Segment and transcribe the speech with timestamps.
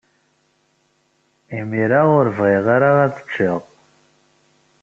[1.57, 3.61] Imir-a, ur bɣiɣ ara ad ččeɣ.